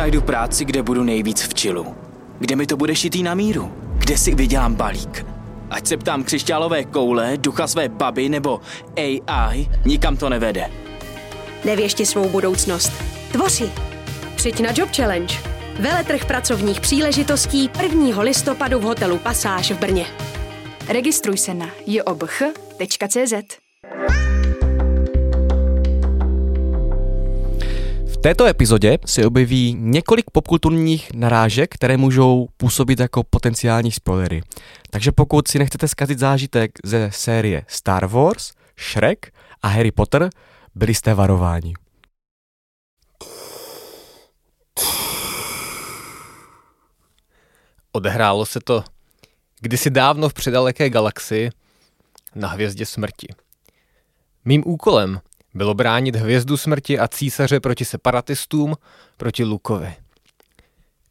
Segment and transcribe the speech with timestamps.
[0.00, 1.94] Najdu práci, kde budu nejvíc v čilu?
[2.38, 3.72] Kde mi to bude šitý na míru?
[3.98, 5.26] Kde si vydělám balík?
[5.70, 8.60] Ať se ptám křišťálové koule, ducha své baby nebo
[8.96, 10.70] AI, nikam to nevede.
[11.64, 12.92] Nevěšti svou budoucnost.
[13.32, 13.70] Tvoři.
[14.36, 15.34] Přijď na Job Challenge.
[15.80, 18.22] Veletrh pracovních příležitostí 1.
[18.22, 20.06] listopadu v hotelu Pasáž v Brně.
[20.88, 23.34] Registruj se na jobch.cz.
[28.22, 34.42] Této epizodě se objeví několik popkulturních narážek, které můžou působit jako potenciální spoilery.
[34.90, 38.52] Takže pokud si nechcete zkazit zážitek ze série Star Wars,
[38.92, 40.30] Shrek a Harry Potter,
[40.74, 41.74] byli jste varováni.
[47.92, 48.84] Odehrálo se to
[49.60, 51.50] kdysi dávno v předaleké galaxii
[52.34, 53.28] na hvězdě smrti.
[54.44, 55.20] Mým úkolem
[55.54, 58.76] bylo bránit hvězdu smrti a císaře proti separatistům,
[59.16, 59.94] proti Lukovi.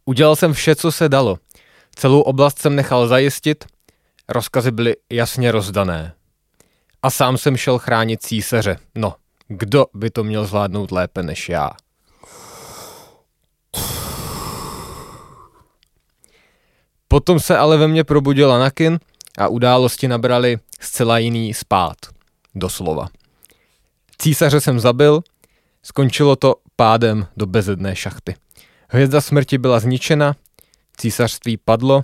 [0.05, 1.39] Udělal jsem vše, co se dalo.
[1.95, 3.65] Celou oblast jsem nechal zajistit,
[4.29, 6.13] rozkazy byly jasně rozdané.
[7.01, 8.77] A sám jsem šel chránit císaře.
[8.95, 9.15] No,
[9.47, 11.69] kdo by to měl zvládnout lépe než já?
[17.07, 18.99] Potom se ale ve mně probudil Anakin
[19.37, 21.97] a události nabrali zcela jiný spát.
[22.55, 23.07] Doslova.
[24.21, 25.21] Císaře jsem zabil,
[25.83, 28.35] skončilo to pádem do bezedné šachty.
[28.89, 30.35] Hvězda smrti byla zničena,
[30.97, 32.03] císařství padlo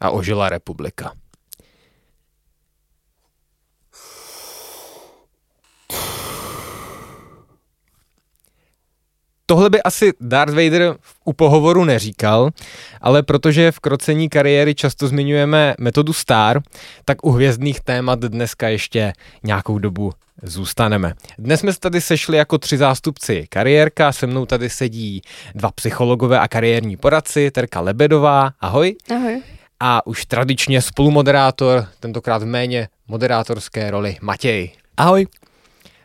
[0.00, 1.12] a ožila republika.
[9.50, 12.50] Tohle by asi Darth Vader u pohovoru neříkal,
[13.00, 16.60] ale protože v krocení kariéry často zmiňujeme metodu STAR,
[17.04, 19.12] tak u hvězdných témat dneska ještě
[19.42, 20.12] nějakou dobu
[20.42, 21.14] zůstaneme.
[21.38, 25.22] Dnes jsme se tady sešli jako tři zástupci kariérka, se mnou tady sedí
[25.54, 28.96] dva psychologové a kariérní poradci, Terka Lebedová, ahoj.
[29.16, 29.42] Ahoj.
[29.80, 34.70] A už tradičně spolumoderátor, tentokrát v méně moderátorské roli, Matěj.
[34.96, 35.26] Ahoj.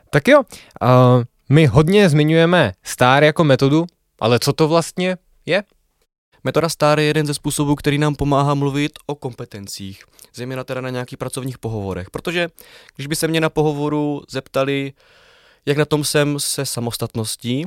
[0.09, 0.41] Tak jo,
[0.81, 3.85] uh, my hodně zmiňujeme STAR jako metodu,
[4.19, 5.63] ale co to vlastně je?
[6.43, 10.03] Metoda STAR je jeden ze způsobů, který nám pomáhá mluvit o kompetencích,
[10.33, 12.09] zejména teda na nějakých pracovních pohovorech.
[12.09, 12.49] Protože
[12.95, 14.93] když by se mě na pohovoru zeptali,
[15.65, 17.65] jak na tom jsem se samostatností,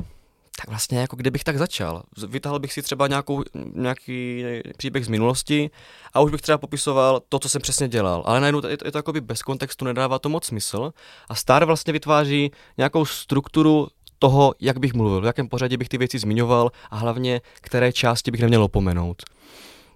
[0.57, 2.03] tak vlastně jako kdybych tak začal.
[2.27, 3.43] Vytáhl bych si třeba nějakou,
[3.73, 4.45] nějaký
[4.77, 5.69] příběh z minulosti
[6.13, 8.23] a už bych třeba popisoval to, co jsem přesně dělal.
[8.25, 10.93] Ale najednou je to, je to jako by bez kontextu, nedává to moc smysl.
[11.29, 13.87] A Star vlastně vytváří nějakou strukturu
[14.19, 18.31] toho, jak bych mluvil, v jakém pořadí bych ty věci zmiňoval a hlavně, které části
[18.31, 19.23] bych neměl opomenout.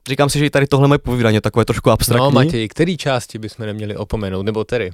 [0.07, 2.25] Říkám si, že i tady tohle moje povídání je takové trošku abstraktní.
[2.25, 4.91] No Matěj, který části bychom neměli opomenout, nebo tedy?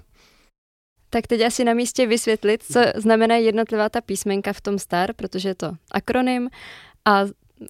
[1.09, 5.49] Tak teď asi na místě vysvětlit, co znamená jednotlivá ta písmenka v tom STAR, protože
[5.49, 6.49] je to akronym
[7.05, 7.25] a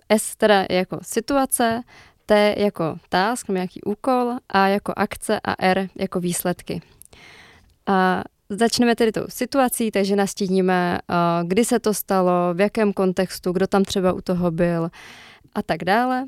[0.09, 1.81] S teda je jako situace,
[2.25, 6.81] T jako task, nějaký úkol a jako akce a R jako výsledky.
[7.87, 10.99] A začneme tedy tou situací, takže nastíníme,
[11.43, 14.89] kdy se to stalo, v jakém kontextu, kdo tam třeba u toho byl
[15.55, 16.25] a tak dále.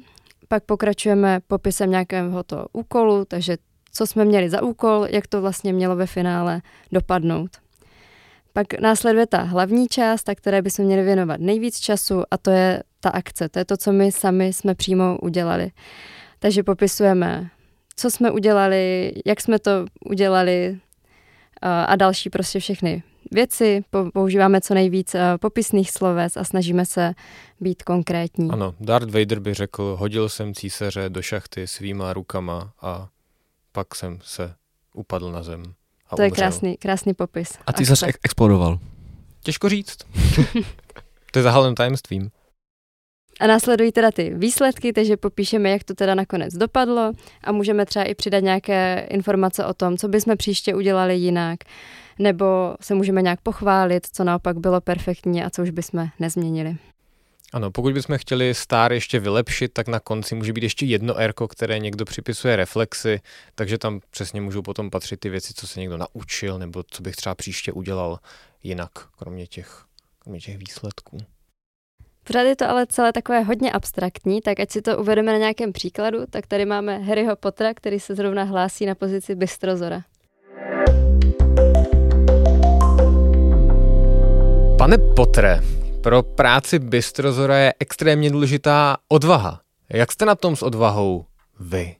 [0.47, 3.57] Pak pokračujeme popisem nějakého toho úkolu, takže
[3.91, 7.49] co jsme měli za úkol, jak to vlastně mělo ve finále dopadnout.
[8.53, 12.83] Pak následuje ta hlavní část, ta které bychom měli věnovat nejvíc času a to je
[12.99, 13.49] ta akce.
[13.49, 15.71] To je to, co my sami jsme přímo udělali.
[16.39, 17.49] Takže popisujeme,
[17.95, 19.71] co jsme udělali, jak jsme to
[20.05, 20.79] udělali
[21.61, 23.83] a další prostě všechny věci.
[24.13, 27.13] Používáme co nejvíc popisných sloves a snažíme se
[27.59, 28.49] být konkrétní.
[28.51, 33.09] Ano, Darth Vader by řekl, hodil jsem císaře do šachty svýma rukama a
[33.71, 34.53] pak jsem se
[34.93, 35.63] upadl na zem.
[36.09, 36.35] A to je umřel.
[36.35, 37.57] krásný, krásný popis.
[37.67, 38.79] A ty zase explodoval.
[39.43, 39.97] Těžko říct.
[41.31, 42.31] to je zahaleným tajemstvím.
[43.39, 47.11] A následují teda ty výsledky, takže popíšeme, jak to teda nakonec dopadlo
[47.43, 51.59] a můžeme třeba i přidat nějaké informace o tom, co bychom příště udělali jinak,
[52.19, 56.77] nebo se můžeme nějak pochválit, co naopak bylo perfektní a co už bychom nezměnili.
[57.53, 61.47] Ano, pokud bychom chtěli star ještě vylepšit, tak na konci může být ještě jedno erko,
[61.47, 63.21] které někdo připisuje reflexy,
[63.55, 67.15] takže tam přesně můžou potom patřit ty věci, co se někdo naučil, nebo co bych
[67.15, 68.19] třeba příště udělal
[68.63, 69.85] jinak, kromě těch
[70.19, 71.17] kromě těch výsledků.
[72.23, 75.73] Pořád je to ale celé takové hodně abstraktní, tak ať si to uvedeme na nějakém
[75.73, 80.01] příkladu, tak tady máme Harryho Pottera, který se zrovna hlásí na pozici Bystrozora.
[84.77, 85.59] Pane Potre,
[86.01, 89.61] pro práci Bystrozora je extrémně důležitá odvaha.
[89.89, 91.25] Jak jste na tom s odvahou
[91.59, 91.95] vy?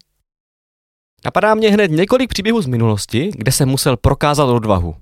[1.26, 4.96] Napadá mě hned několik příběhů z minulosti, kde jsem musel prokázat odvahu.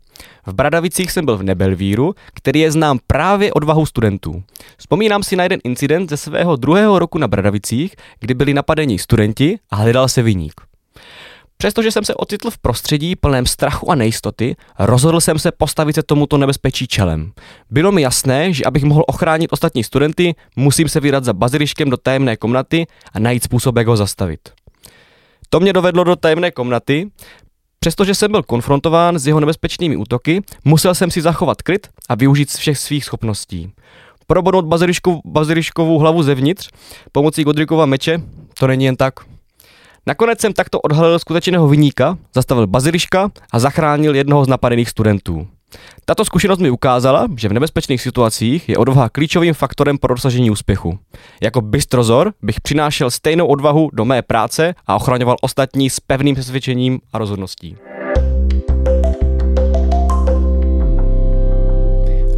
[0.45, 4.43] V Bradavicích jsem byl v Nebelvíru, který je znám právě odvahu studentů.
[4.77, 9.59] Vzpomínám si na jeden incident ze svého druhého roku na Bradavicích, kdy byli napadeni studenti
[9.69, 10.68] a hledal se viník.
[11.61, 16.03] Přestože jsem se ocitl v prostředí plném strachu a nejistoty, rozhodl jsem se postavit se
[16.03, 17.31] tomuto nebezpečí čelem.
[17.69, 21.97] Bylo mi jasné, že abych mohl ochránit ostatní studenty, musím se vydat za baziliškem do
[21.97, 24.39] tajemné komnaty a najít způsob, jak ho zastavit.
[25.49, 27.09] To mě dovedlo do tajemné komnaty,
[27.81, 32.51] Přestože jsem byl konfrontován s jeho nebezpečnými útoky, musel jsem si zachovat kryt a využít
[32.51, 33.71] všech svých schopností.
[34.27, 34.65] Probodnout
[35.25, 36.69] baziliškovou, hlavu zevnitř
[37.11, 38.21] pomocí Godrikova meče,
[38.59, 39.13] to není jen tak.
[40.09, 45.47] Nakonec jsem takto odhalil skutečného vyníka, zastavil baziliška a zachránil jednoho z napadených studentů.
[46.05, 50.99] Tato zkušenost mi ukázala, že v nebezpečných situacích je odvaha klíčovým faktorem pro dosažení úspěchu.
[51.41, 56.99] Jako bystrozor bych přinášel stejnou odvahu do mé práce a ochraňoval ostatní s pevným přesvědčením
[57.13, 57.77] a rozhodností.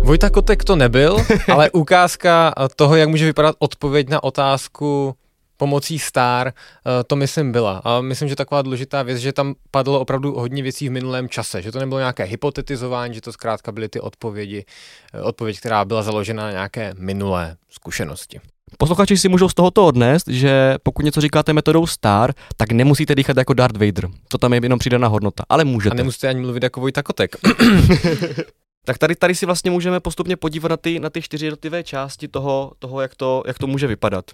[0.03, 1.17] Vojta Kotek to nebyl,
[1.51, 5.15] ale ukázka toho, jak může vypadat odpověď na otázku,
[5.61, 7.81] pomocí Star, eh, to myslím byla.
[7.83, 11.61] A myslím, že taková důležitá věc, že tam padlo opravdu hodně věcí v minulém čase,
[11.61, 14.65] že to nebylo nějaké hypotetizování, že to zkrátka byly ty odpovědi,
[15.13, 18.39] eh, odpověď, která byla založena na nějaké minulé zkušenosti.
[18.77, 23.37] Posluchači si můžou z tohoto odnést, že pokud něco říkáte metodou STAR, tak nemusíte dýchat
[23.37, 24.09] jako Darth Vader.
[24.27, 25.93] To tam je jenom přidaná hodnota, ale můžete.
[25.93, 27.35] A nemusíte ani mluvit jako Vojta Kotek.
[28.85, 32.27] tak tady, tady si vlastně můžeme postupně podívat na ty, na ty čtyři jednotlivé části
[32.27, 34.31] toho, toho jak, to, jak to může vypadat.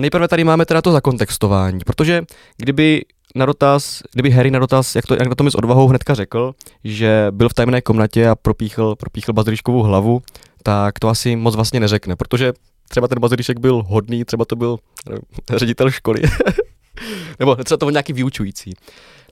[0.00, 2.22] Nejprve tady máme teda to zakontextování, protože
[2.56, 3.04] kdyby
[3.34, 6.14] na dotaz, kdyby Harry na dotaz, jak, to, jak na tom je s odvahou hnedka
[6.14, 6.54] řekl,
[6.84, 10.22] že byl v tajemné komnatě a propíchl, propíchl baziliškovou hlavu,
[10.62, 12.52] tak to asi moc vlastně neřekne, protože
[12.88, 14.78] třeba ten bazilišek byl hodný, třeba to byl
[15.08, 15.22] nevím,
[15.58, 16.22] ředitel školy,
[17.38, 18.74] nebo třeba to byl nějaký vyučující.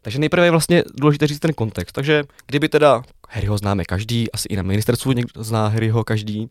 [0.03, 1.95] Takže nejprve je vlastně důležité říct ten kontext.
[1.95, 6.49] Takže kdyby teda Harryho známe každý, asi i na ministerstvu někdo zná Harryho každý,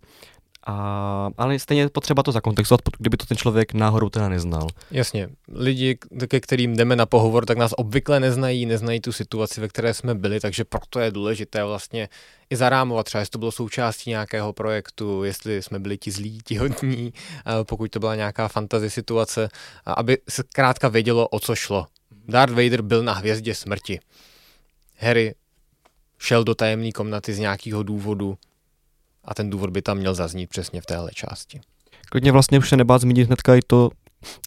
[0.68, 4.68] a, ale stejně je potřeba to zakontextovat, kdyby to ten člověk náhodou teda neznal.
[4.92, 5.30] Jasně.
[5.48, 5.98] Lidi,
[6.28, 10.16] ke kterým jdeme na pohovor, tak nás obvykle neznají, neznají tu situaci, ve které jsme
[10.16, 12.10] byli, takže proto je důležité vlastně
[12.50, 16.58] i zarámovat třeba, jestli to bylo součástí nějakého projektu, jestli jsme byli ti zlí, ti
[16.58, 17.14] hodní,
[17.64, 19.50] pokud to byla nějaká fantasy situace,
[19.86, 21.88] aby se krátka vědělo, o co šlo.
[22.28, 24.00] Darth Vader byl na hvězdě smrti.
[24.98, 25.36] Harry
[26.20, 28.38] šel do tajemné komnaty z nějakého důvodu,
[29.26, 31.62] a ten důvod by tam měl zaznít přesně v téhle části.
[32.10, 33.90] Klidně vlastně už se nebát zmínit hnedka i to,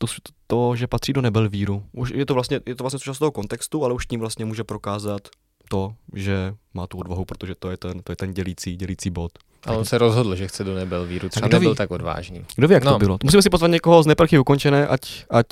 [0.00, 0.06] to,
[0.46, 1.82] to, že patří do Nebelvíru.
[1.92, 4.64] Už je to vlastně, je to vlastně součást toho kontextu, ale už tím vlastně může
[4.64, 5.28] prokázat
[5.68, 9.32] to, že má tu odvahu, protože to je ten, to je ten dělící, dělící bod.
[9.66, 11.76] Ale on se rozhodl, že chce do Nebelvíru, třeba nebyl ví?
[11.76, 12.44] tak odvážný.
[12.56, 12.92] Kdo ví, jak no.
[12.92, 13.18] to bylo?
[13.24, 15.46] Musíme si pozvat někoho z neprchy ukončené, ať, ať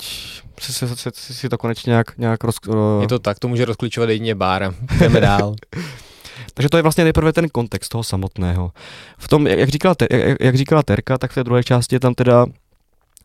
[0.59, 2.55] si, si, si, si, si to konečně nějak, nějak roz...
[3.01, 4.75] Je to tak, to může rozklíčovat jedině bár.
[4.99, 5.55] Jdeme dál.
[6.53, 8.71] Takže to je vlastně nejprve ten kontext toho samotného.
[9.17, 12.13] V tom, jak říkala, jak, jak říkala Terka, tak v té druhé části je tam
[12.13, 12.45] teda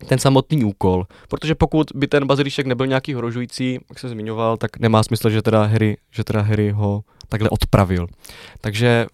[0.07, 1.07] ten samotný úkol.
[1.29, 5.43] Protože pokud by ten bazilíšek nebyl nějaký hrožující, jak jsem zmiňoval, tak nemá smysl, že
[5.43, 8.07] teda Harry, že teda Harry ho takhle odpravil.
[8.61, 9.07] Takže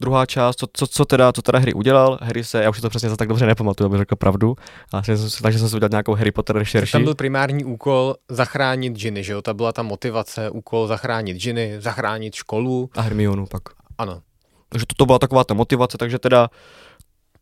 [0.00, 2.82] druhá část, co, co, co, teda, co teda Harry udělal, Harry se, já už si
[2.82, 4.56] to přesně za tak dobře nepamatuju, abych řekl pravdu,
[4.92, 5.02] a
[5.42, 6.92] takže jsem si udělal nějakou Harry Potter rešerši.
[6.92, 9.42] Tam byl primární úkol zachránit Ginny, že jo?
[9.42, 12.90] Ta byla ta motivace, úkol zachránit Ginny, zachránit školu.
[12.96, 13.62] A Hermionu pak.
[13.98, 14.20] Ano.
[14.68, 16.50] Takže to, to byla taková ta motivace, takže teda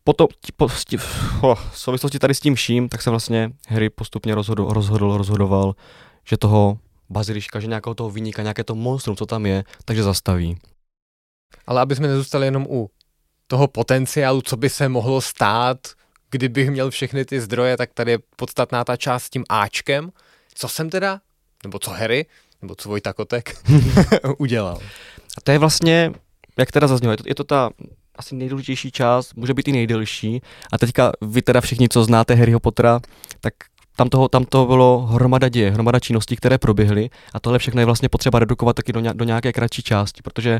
[0.03, 0.67] potom, po,
[1.41, 5.75] oh, v souvislosti tady s tím vším, tak se vlastně Harry postupně rozhodl, rozhodl, rozhodoval,
[6.27, 6.77] že toho
[7.09, 10.57] baziliška, že nějakého toho vyníka, nějaké to monstrum, co tam je, takže zastaví.
[11.69, 12.89] Ale aby jsme nezůstali jenom u
[13.47, 15.77] toho potenciálu, co by se mohlo stát,
[16.31, 20.11] kdybych měl všechny ty zdroje, tak tady je podstatná ta část s tím Ačkem.
[20.53, 21.21] Co jsem teda,
[21.63, 22.25] nebo co Harry,
[22.61, 23.57] nebo co Vojta Kotek
[24.37, 24.79] udělal.
[25.37, 26.11] A to je vlastně,
[26.57, 27.69] jak teda zaznělo, je to, je to ta
[28.15, 30.41] asi nejdůležitější část, může být i nejdelší.
[30.71, 32.99] A teďka vy teda všichni, co znáte Harryho Pottera,
[33.41, 33.53] tak
[33.99, 37.85] tam toho, tam toho bylo hromada děje, hromada činností, které proběhly a tohle všechno je
[37.85, 40.59] vlastně potřeba redukovat taky do, do nějaké kratší části, protože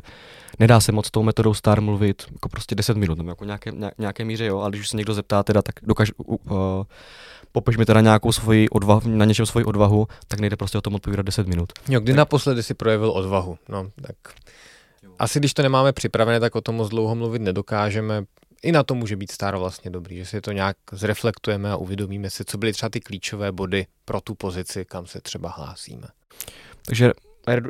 [0.60, 4.25] nedá se moc tou metodou STAR mluvit jako prostě 10 minut, nebo jako nějaké, nějaké
[4.25, 6.38] míře, jo, ale když už se někdo zeptá teda, tak dokáž, uh,
[7.51, 10.96] popiš mi teda nějakou svoji odvahu, na něčem svoji odvahu, tak nejde prostě o tom
[10.96, 11.69] odpovídat 10 minut.
[11.89, 12.17] Jo, kdy tak.
[12.17, 13.58] naposledy si projevil odvahu?
[13.69, 14.15] No, tak
[15.19, 18.24] Asi když to nemáme připravené, tak o tom moc dlouho mluvit nedokážeme.
[18.63, 22.29] I na to může být Star vlastně dobrý, že si to nějak zreflektujeme a uvědomíme
[22.29, 26.07] si, co byly třeba ty klíčové body pro tu pozici, kam se třeba hlásíme.
[26.85, 27.11] Takže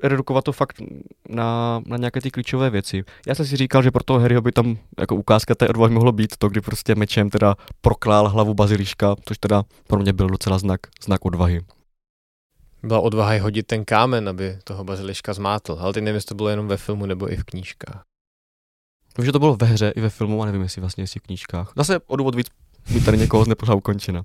[0.04, 0.82] redukovat to fakt
[1.30, 3.04] na, na nějaké ty klíčové věci.
[3.28, 6.12] Já jsem si říkal, že pro toho Harryho by tam jako ukázka té odvahy mohlo
[6.12, 10.58] být to, kdy prostě mečem teda proklál hlavu baziliška, což teda pro mě byl docela
[10.58, 11.62] znak, znak odvahy.
[12.84, 16.50] Byla odvaha hodit ten kámen, aby toho baziliška zmátl, ale teď nevím, jestli to bylo
[16.50, 18.09] jenom ve filmu nebo i v knížkách.
[19.20, 21.24] Vím, že to bylo ve hře i ve filmu a nevím, jestli vlastně jestli v
[21.24, 21.74] knížkách.
[21.76, 22.48] Zase o důvod víc
[22.94, 24.24] by tady někoho nepořád ukončena.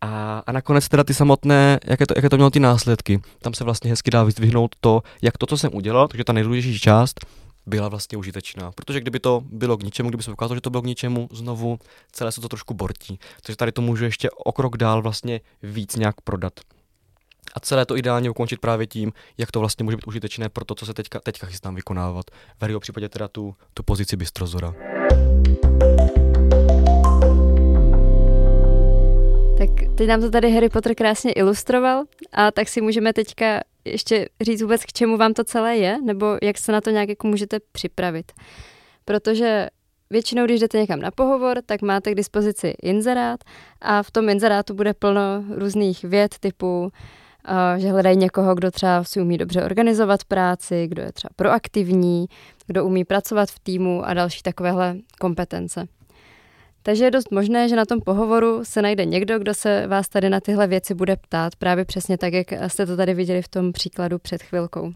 [0.00, 3.20] A, a nakonec teda ty samotné, jaké to, jaké to mělo ty následky.
[3.42, 6.80] Tam se vlastně hezky dá vyzdvihnout to, jak to, co jsem udělal, takže ta nejdůležitější
[6.80, 7.26] část
[7.66, 8.72] byla vlastně užitečná.
[8.72, 11.78] Protože kdyby to bylo k ničemu, kdyby se ukázalo, že to bylo k ničemu, znovu
[12.12, 13.18] celé se to trošku bortí.
[13.42, 16.52] Takže tady to můžu ještě o krok dál vlastně víc nějak prodat.
[17.56, 20.74] A celé to ideálně ukončit právě tím, jak to vlastně může být užitečné pro to,
[20.74, 22.24] co se teďka, teďka chystám vykonávat.
[22.62, 24.74] V jeho případě teda tu, tu pozici bystrozora.
[29.58, 34.28] Tak teď nám to tady Harry Potter krásně ilustroval a tak si můžeme teďka ještě
[34.40, 37.26] říct vůbec, k čemu vám to celé je, nebo jak se na to nějak jako
[37.26, 38.32] můžete připravit.
[39.04, 39.68] Protože
[40.10, 43.40] většinou, když jdete někam na pohovor, tak máte k dispozici inzerát
[43.80, 46.92] a v tom inzerátu bude plno různých věd typu,
[47.76, 52.26] že hledají někoho, kdo třeba si umí dobře organizovat práci, kdo je třeba proaktivní,
[52.66, 55.86] kdo umí pracovat v týmu a další takovéhle kompetence.
[56.82, 60.30] Takže je dost možné, že na tom pohovoru se najde někdo, kdo se vás tady
[60.30, 63.72] na tyhle věci bude ptát, právě přesně tak, jak jste to tady viděli v tom
[63.72, 64.92] příkladu před chvilkou.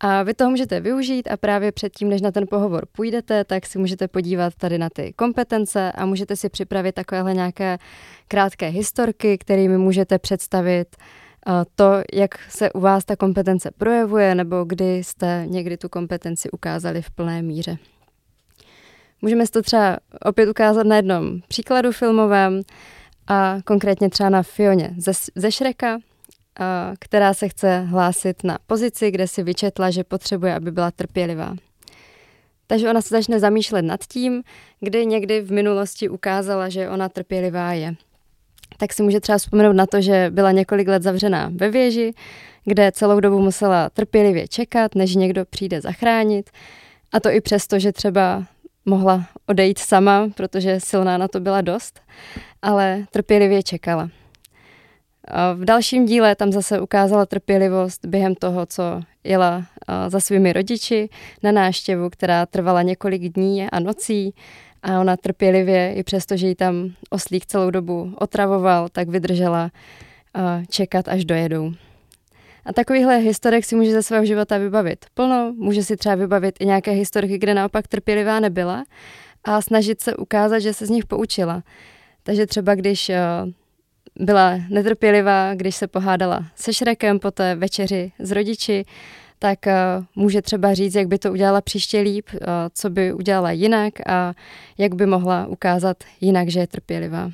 [0.00, 3.78] A vy toho můžete využít a právě předtím, než na ten pohovor půjdete, tak si
[3.78, 7.78] můžete podívat tady na ty kompetence a můžete si připravit takovéhle nějaké
[8.28, 10.96] krátké historky, kterými můžete představit
[11.74, 11.84] to,
[12.14, 17.10] jak se u vás ta kompetence projevuje nebo kdy jste někdy tu kompetenci ukázali v
[17.10, 17.76] plné míře.
[19.22, 22.62] Můžeme si to třeba opět ukázat na jednom příkladu filmovém
[23.26, 25.98] a konkrétně třeba na Fioně ze, ze Šreka,
[26.98, 31.54] která se chce hlásit na pozici, kde si vyčetla, že potřebuje, aby byla trpělivá.
[32.66, 34.42] Takže ona se začne zamýšlet nad tím,
[34.80, 37.94] kdy někdy v minulosti ukázala, že ona trpělivá je.
[38.76, 42.12] Tak si může třeba vzpomenout na to, že byla několik let zavřená ve věži,
[42.64, 46.50] kde celou dobu musela trpělivě čekat, než někdo přijde zachránit.
[47.12, 48.44] A to i přesto, že třeba
[48.84, 52.00] mohla odejít sama, protože silná na to byla dost,
[52.62, 54.10] ale trpělivě čekala.
[55.54, 58.82] V dalším díle tam zase ukázala trpělivost během toho, co
[59.24, 59.64] jela
[60.08, 61.08] za svými rodiči
[61.42, 64.34] na náštěvu, která trvala několik dní a nocí
[64.82, 69.70] a ona trpělivě, i přesto, že ji tam oslík celou dobu otravoval, tak vydržela
[70.70, 71.72] čekat, až dojedou.
[72.64, 76.66] A takovýchhle historek si může ze svého života vybavit plno, může si třeba vybavit i
[76.66, 78.84] nějaké historky, kde naopak trpělivá nebyla
[79.44, 81.62] a snažit se ukázat, že se z nich poučila.
[82.22, 83.10] Takže třeba když
[84.16, 88.84] byla netrpělivá, když se pohádala se Šrekem po té večeři s rodiči,
[89.38, 92.38] tak uh, může třeba říct, jak by to udělala příště líp, uh,
[92.74, 94.34] co by udělala jinak a
[94.78, 97.30] jak by mohla ukázat jinak, že je trpělivá.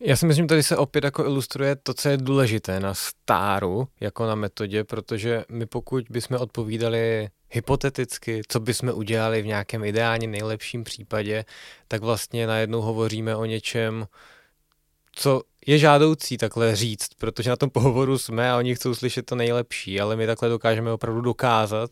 [0.00, 4.26] Já si myslím, tady se opět jako ilustruje to, co je důležité na stáru, jako
[4.26, 10.84] na metodě, protože my pokud bychom odpovídali hypoteticky, co bychom udělali v nějakém ideálně nejlepším
[10.84, 11.44] případě,
[11.88, 14.06] tak vlastně najednou hovoříme o něčem,
[15.18, 19.34] co je žádoucí takhle říct, protože na tom pohovoru jsme a oni chcou slyšet to
[19.34, 21.90] nejlepší, ale my takhle dokážeme opravdu dokázat,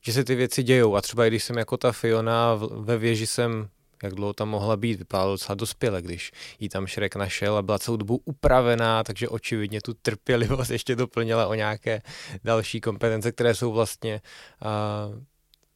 [0.00, 0.96] že se ty věci dějou.
[0.96, 3.68] A třeba když jsem jako ta Fiona ve věži jsem
[4.02, 4.98] jak dlouho tam mohla být.
[4.98, 9.80] Vypadalo docela dospěle, když ji tam Šrek našel a byla celou dobu upravená, takže očividně
[9.80, 12.02] tu trpělivost ještě doplnila o nějaké
[12.44, 14.20] další kompetence, které jsou vlastně
[14.64, 15.22] uh,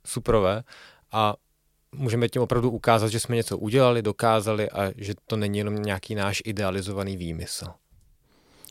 [0.06, 0.62] suprové.
[1.12, 1.34] A
[1.94, 6.14] můžeme tím opravdu ukázat, že jsme něco udělali, dokázali a že to není jenom nějaký
[6.14, 7.66] náš idealizovaný výmysl.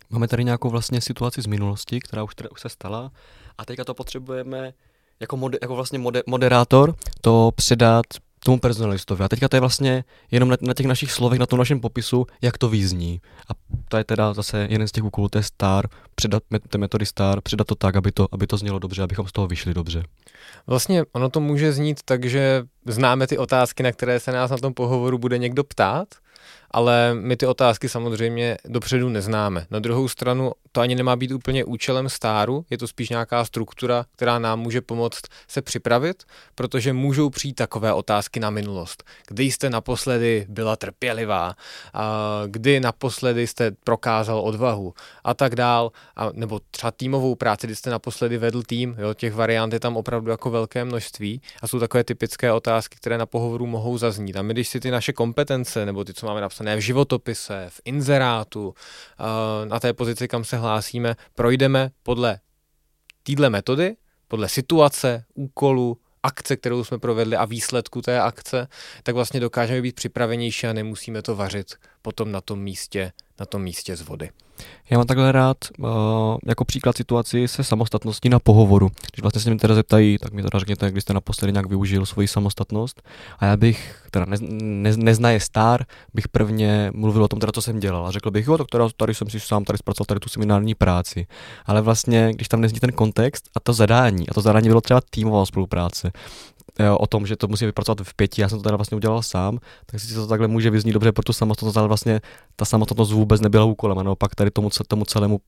[0.09, 3.11] Máme tady nějakou vlastně situaci z minulosti, která už, už se stala
[3.57, 4.73] a teďka to potřebujeme
[5.19, 8.05] jako, moder, jako vlastně moder, moderátor to předat
[8.49, 9.23] tomu personalistovi.
[9.23, 12.25] A teďka to je vlastně jenom na, na těch našich slovech, na tom našem popisu,
[12.41, 13.21] jak to vyzní.
[13.49, 13.53] A
[13.89, 17.41] to je teda zase jeden z těch úkolů, to je star, předat té metody star,
[17.41, 20.03] předat to tak, aby to, aby to znělo dobře, abychom z toho vyšli dobře.
[20.67, 24.57] Vlastně ono to může znít tak, že známe ty otázky, na které se nás na
[24.57, 26.07] tom pohovoru bude někdo ptát
[26.71, 29.65] ale my ty otázky samozřejmě dopředu neznáme.
[29.71, 34.05] Na druhou stranu to ani nemá být úplně účelem stáru, je to spíš nějaká struktura,
[34.15, 36.23] která nám může pomoct se připravit,
[36.55, 39.03] protože můžou přijít takové otázky na minulost.
[39.27, 41.55] Kdy jste naposledy byla trpělivá,
[41.93, 47.75] a kdy naposledy jste prokázal odvahu a tak dál, a, nebo třeba týmovou práci, kdy
[47.75, 51.79] jste naposledy vedl tým, jo, těch variant je tam opravdu jako velké množství a jsou
[51.79, 54.37] takové typické otázky, které na pohovoru mohou zaznít.
[54.37, 57.81] A my, když si ty naše kompetence, nebo ty, co máme napsané v životopise, v
[57.85, 58.73] inzerátu,
[59.65, 62.39] na té pozici, kam se hlásíme, projdeme podle
[63.23, 63.95] téhle metody,
[64.27, 68.67] podle situace, úkolu, akce, kterou jsme provedli a výsledku té akce,
[69.03, 73.61] tak vlastně dokážeme být připravenější a nemusíme to vařit potom na tom místě, na tom
[73.61, 74.29] místě z vody.
[74.89, 75.87] Já mám takhle rád uh,
[76.45, 78.89] jako příklad situaci se samostatností na pohovoru.
[79.13, 82.05] Když vlastně se mě teda zeptají, tak mi teda řekněte, kdy jste naposledy nějak využil
[82.05, 83.01] svoji samostatnost.
[83.39, 87.61] A já bych, teda ne, ne, neznaje star, bych prvně mluvil o tom, teda, co
[87.61, 88.07] jsem dělal.
[88.07, 90.75] A řekl bych, jo, tak teda, tady jsem si sám tady zpracoval tady tu seminární
[90.75, 91.27] práci.
[91.65, 95.01] Ale vlastně, když tam nezní ten kontext a to zadání, a to zadání bylo třeba
[95.09, 96.11] týmová spolupráce,
[96.97, 99.59] o tom, že to musí vypracovat v pěti, já jsem to teda vlastně udělal sám,
[99.85, 102.21] tak si to takhle může vyznít dobře pro tu samostatnost, ale vlastně
[102.55, 105.39] ta samostatnost vůbec nebyla úkolem a naopak tady tomu, tomu celému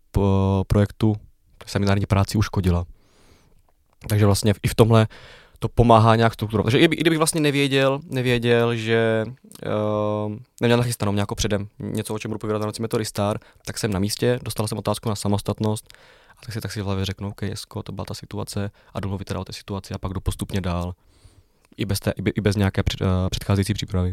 [0.67, 1.15] projektu
[1.65, 2.85] seminární práci uškodila.
[4.07, 5.07] Takže vlastně i v tomhle
[5.59, 6.65] to pomáhá nějak strukturovat.
[6.65, 12.29] Takže i, kdybych vlastně nevěděl, nevěděl, že uh, neměl nachystanou nějakou předem něco, o čem
[12.29, 15.93] budu povídat na noci metody Star, tak jsem na místě, dostal jsem otázku na samostatnost
[16.37, 18.99] a tak si tak si v hlavě řeknu, OK, Jesko, to byla ta situace a
[18.99, 20.93] jdu teda o té situaci a pak jdu postupně dál
[21.77, 24.11] i bez, té, i bez nějaké před, uh, předcházející přípravy.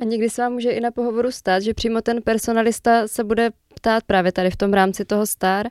[0.00, 3.50] A někdy se vám může i na pohovoru stát, že přímo ten personalista se bude
[3.74, 5.66] ptát právě tady v tom rámci toho star,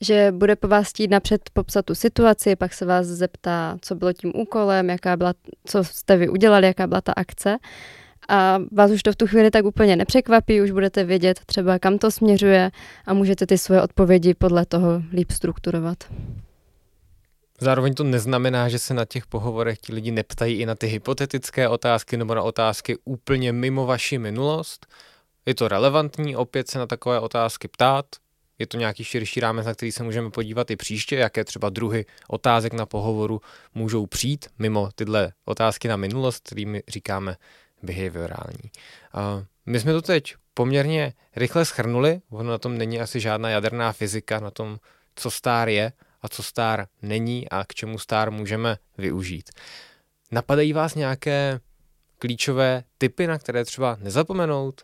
[0.00, 4.12] že bude po vás chtít napřed popsat tu situaci, pak se vás zeptá, co bylo
[4.12, 5.34] tím úkolem, jaká byla,
[5.66, 7.56] co jste vy udělali, jaká byla ta akce.
[8.28, 11.98] A vás už to v tu chvíli tak úplně nepřekvapí, už budete vědět třeba, kam
[11.98, 12.70] to směřuje
[13.06, 15.98] a můžete ty svoje odpovědi podle toho líp strukturovat.
[17.60, 21.68] Zároveň to neznamená, že se na těch pohovorech ti lidi neptají i na ty hypotetické
[21.68, 24.86] otázky nebo na otázky úplně mimo vaši minulost.
[25.46, 28.06] Je to relevantní opět se na takové otázky ptát.
[28.58, 32.06] Je to nějaký širší rámec, na který se můžeme podívat i příště, jaké třeba druhy
[32.28, 33.40] otázek na pohovoru
[33.74, 37.36] můžou přijít mimo tyhle otázky na minulost, kterými říkáme
[37.82, 38.70] behaviorální.
[39.66, 44.40] My jsme to teď poměrně rychle schrnuli, ono na tom není asi žádná jaderná fyzika,
[44.40, 44.78] na tom,
[45.16, 49.50] co stár je, a co star není a k čemu star můžeme využít.
[50.32, 51.60] Napadají vás nějaké
[52.18, 54.82] klíčové typy, na které třeba nezapomenout?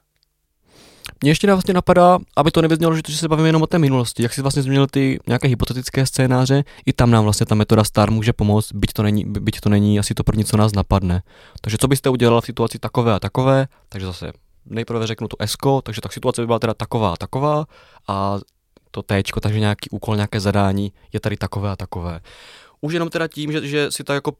[1.22, 4.32] Mně ještě vlastně napadá, aby to nevyznělo, že, se bavíme jenom o té minulosti, jak
[4.32, 8.32] si vlastně změnil ty nějaké hypotetické scénáře, i tam nám vlastně ta metoda STAR může
[8.32, 11.22] pomoct, byť to není, byť to není asi to první, co nás napadne.
[11.60, 14.32] Takže co byste udělal v situaci takové a takové, takže zase
[14.66, 17.64] nejprve řeknu to ESCO, takže tak situace by byla teda taková a taková
[18.08, 18.38] a
[18.92, 22.20] to T, takže nějaký úkol, nějaké zadání je tady takové a takové.
[22.80, 24.32] Už jenom teda tím, že, že si to jako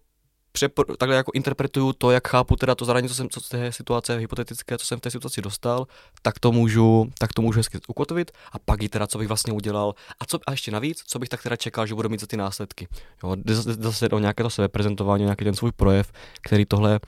[0.54, 3.72] přepr- takhle jako interpretuju to, jak chápu teda to zadání, co jsem, co z té
[3.72, 5.86] situace hypotetické, co jsem v té situaci dostal,
[6.22, 9.52] tak to můžu, tak to můžu hezky ukotvit a pak i teda, co bych vlastně
[9.52, 12.26] udělal a, co, a ještě navíc, co bych tak teda čekal, že budu mít za
[12.26, 12.88] ty následky.
[13.24, 16.12] Jo, zase o nějaké to sebe prezentování, nějaký ten svůj projev,
[16.42, 17.00] který tohle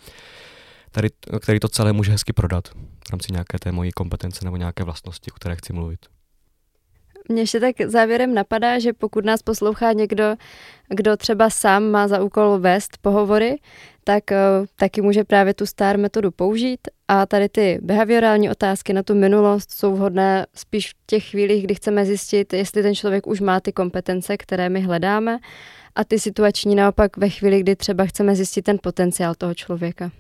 [0.91, 1.09] tady,
[1.41, 5.31] který to celé může hezky prodat v rámci nějaké té mojí kompetence nebo nějaké vlastnosti,
[5.31, 6.07] o které chci mluvit.
[7.29, 10.25] Mně ještě tak závěrem napadá, že pokud nás poslouchá někdo,
[10.89, 13.59] kdo třeba sám má za úkol vést pohovory,
[14.05, 19.03] tak uh, taky může právě tu STAR metodu použít a tady ty behaviorální otázky na
[19.03, 23.41] tu minulost jsou vhodné spíš v těch chvílích, kdy chceme zjistit, jestli ten člověk už
[23.41, 25.39] má ty kompetence, které my hledáme
[25.95, 30.11] a ty situační naopak ve chvíli, kdy třeba chceme zjistit ten potenciál toho člověka.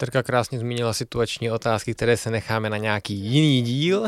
[0.00, 4.06] Terka krásně zmínila situační otázky, které se necháme na nějaký jiný díl,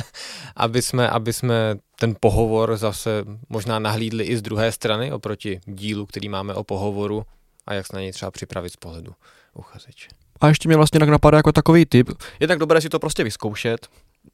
[0.56, 6.06] aby, jsme, aby jsme ten pohovor zase možná nahlídli i z druhé strany oproti dílu,
[6.06, 7.24] který máme o pohovoru
[7.66, 9.12] a jak se na něj třeba připravit z pohledu
[9.54, 10.08] uchazeče.
[10.40, 12.10] A ještě mě vlastně napadá jako takový tip.
[12.40, 13.86] Je tak dobré si to prostě vyzkoušet,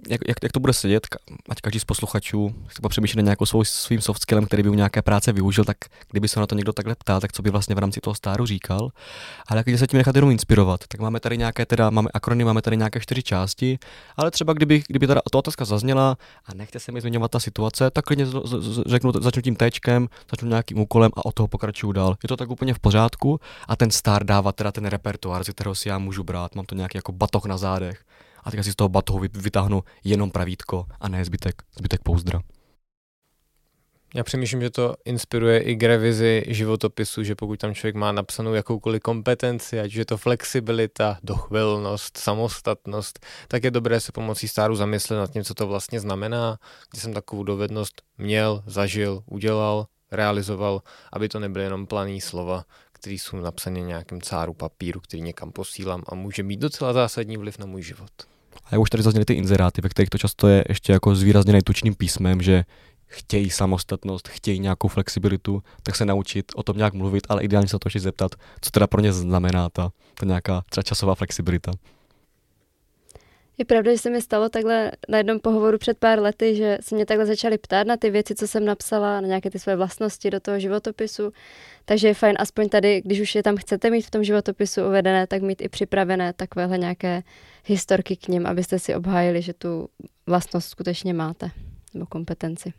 [0.09, 1.07] jak, jak, jak to bude sedět,
[1.49, 5.03] ať každý z posluchačů si přemýšlet nějakou svou, svým soft skillem, který by u nějaké
[5.03, 5.77] práce využil, tak
[6.11, 8.47] kdyby se na to někdo takhle ptal, tak co by vlastně v rámci toho stáru
[8.47, 8.91] říkal.
[9.49, 12.63] Ale když se tím nechat jenom inspirovat, tak máme tady nějaké teda, máme akrony, máme
[12.63, 13.79] tady nějaké čtyři části,
[14.17, 17.91] ale třeba kdyby, kdyby teda ta otázka zazněla a nechte se mi zmiňovat ta situace,
[17.91, 21.93] tak klidně z, z, řeknu, začnu tím téčkem, začnu nějakým úkolem a od toho pokračuju
[21.93, 22.17] dál.
[22.23, 25.75] Je to tak úplně v pořádku a ten star dává teda ten repertoár, ze kterého
[25.75, 26.55] si já můžu brát.
[26.55, 28.05] Mám to nějaký jako batoh na zádech
[28.43, 32.41] a teďka si z toho batohu vytáhnu jenom pravítko a ne zbytek, zbytek pouzdra.
[34.15, 38.55] Já přemýšlím, že to inspiruje i k revizi životopisu, že pokud tam člověk má napsanou
[38.55, 45.17] jakoukoliv kompetenci, ať je to flexibilita, dochvilnost, samostatnost, tak je dobré se pomocí stáru zamyslet
[45.17, 46.59] nad tím, co to vlastně znamená,
[46.91, 52.65] kdy jsem takovou dovednost měl, zažil, udělal, realizoval, aby to nebyly jenom planý slova,
[53.03, 57.59] které jsou napsané nějakým cáru papíru, který někam posílám a může mít docela zásadní vliv
[57.59, 58.11] na můj život.
[58.65, 61.62] A jak už tady zazněly ty inzeráty, ve kterých to často je ještě jako zvýrazněné
[61.62, 62.65] tučným písmem, že
[63.07, 67.79] chtějí samostatnost, chtějí nějakou flexibilitu, tak se naučit o tom nějak mluvit, ale ideálně se
[67.79, 71.73] to ještě zeptat, co teda pro ně znamená ta, ta nějaká třeba časová flexibilita.
[73.59, 76.95] Je pravda, že se mi stalo takhle na jednom pohovoru před pár lety, že se
[76.95, 80.31] mě takhle začali ptát na ty věci, co jsem napsala, na nějaké ty své vlastnosti
[80.31, 81.33] do toho životopisu.
[81.85, 85.27] Takže je fajn aspoň tady, když už je tam chcete mít v tom životopisu uvedené,
[85.27, 87.23] tak mít i připravené takovéhle nějaké
[87.65, 89.88] historky k ním, abyste si obhájili, že tu
[90.27, 91.51] vlastnost skutečně máte,
[91.95, 92.73] nebo kompetenci.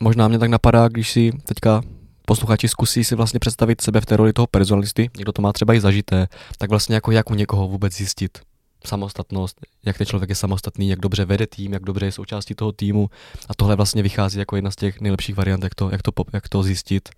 [0.00, 1.82] Možná mě tak napadá, když si teďka
[2.26, 5.74] posluchači zkusí si vlastně představit sebe v té roli toho personalisty, někdo to má třeba
[5.74, 6.26] i zažité,
[6.58, 8.38] tak vlastně jako jak u někoho vůbec zjistit
[8.86, 12.72] samostatnost, jak ten člověk je samostatný, jak dobře vede tým, jak dobře je součástí toho
[12.72, 13.10] týmu
[13.48, 16.48] a tohle vlastně vychází jako jedna z těch nejlepších variant, jak to, jak to, jak
[16.48, 17.08] to zjistit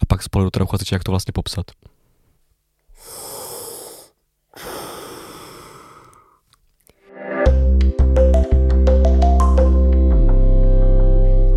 [0.00, 1.66] a pak spolu do toho jak to vlastně popsat.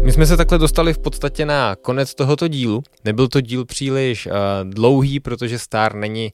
[0.07, 2.83] My jsme se takhle dostali v podstatě na konec tohoto dílu.
[3.05, 6.31] Nebyl to díl příliš uh, dlouhý, protože Star není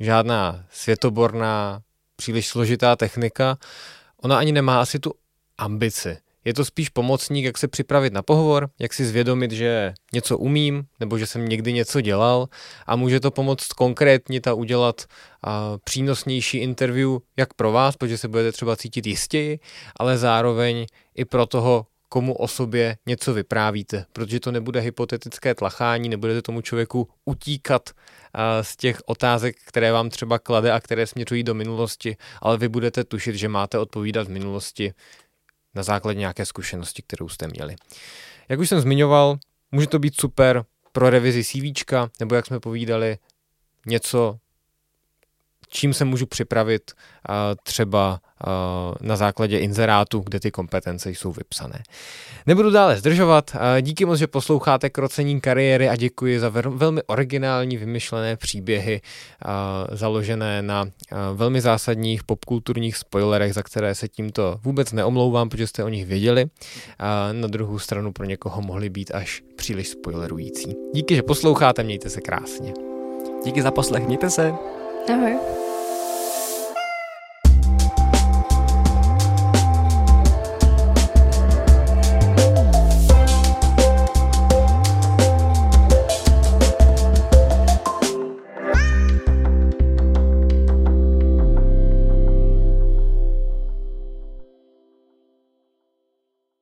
[0.00, 1.80] žádná světoborná,
[2.16, 3.58] příliš složitá technika.
[4.22, 5.12] Ona ani nemá asi tu
[5.58, 6.18] ambici.
[6.44, 10.84] Je to spíš pomocník, jak se připravit na pohovor, jak si zvědomit, že něco umím,
[11.00, 12.48] nebo že jsem někdy něco dělal
[12.86, 15.52] a může to pomoct konkrétně a udělat uh,
[15.84, 19.58] přínosnější interview jak pro vás, protože se budete třeba cítit jistěji,
[19.96, 26.08] ale zároveň i pro toho, komu o sobě něco vyprávíte, protože to nebude hypotetické tlachání,
[26.08, 27.90] nebudete tomu člověku utíkat
[28.62, 33.04] z těch otázek, které vám třeba klade a které směřují do minulosti, ale vy budete
[33.04, 34.92] tušit, že máte odpovídat v minulosti
[35.74, 37.76] na základě nějaké zkušenosti, kterou jste měli.
[38.48, 39.38] Jak už jsem zmiňoval,
[39.72, 41.84] může to být super pro revizi CV,
[42.20, 43.18] nebo jak jsme povídali,
[43.86, 44.38] něco,
[45.68, 46.92] čím se můžu připravit
[47.62, 48.20] třeba
[49.00, 51.82] na základě inzerátu, kde ty kompetence jsou vypsané.
[52.46, 53.56] Nebudu dále zdržovat.
[53.80, 59.00] Díky moc, že posloucháte krocení kariéry a děkuji za velmi originální vymyšlené příběhy
[59.92, 60.88] založené na
[61.34, 66.46] velmi zásadních popkulturních spoilerech, za které se tímto vůbec neomlouvám, protože jste o nich věděli.
[67.32, 70.74] Na druhou stranu pro někoho mohly být až příliš spoilerující.
[70.94, 72.72] Díky, že posloucháte, mějte se krásně.
[73.44, 74.54] Díky za poslech, mějte se.
[75.06, 75.75] 待会儿。